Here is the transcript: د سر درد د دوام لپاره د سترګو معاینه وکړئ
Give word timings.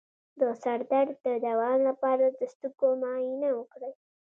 د 0.39 0.41
سر 0.61 0.79
درد 0.91 1.15
د 1.27 1.29
دوام 1.45 1.79
لپاره 1.89 2.25
د 2.29 2.39
سترګو 2.53 2.89
معاینه 3.01 3.49
وکړئ 3.57 3.93